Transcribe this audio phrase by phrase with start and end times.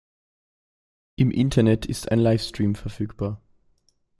[1.15, 3.39] Im Internet ist ein Livestream verfügbar.